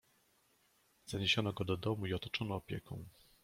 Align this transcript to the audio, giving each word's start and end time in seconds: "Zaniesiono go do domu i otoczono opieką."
"Zaniesiono 1.11 1.53
go 1.53 1.63
do 1.63 1.77
domu 1.77 2.05
i 2.05 2.13
otoczono 2.13 2.55
opieką." 2.55 3.05